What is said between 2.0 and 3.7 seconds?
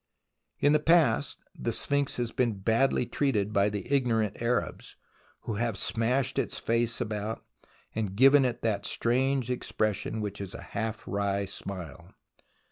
has been badly treated by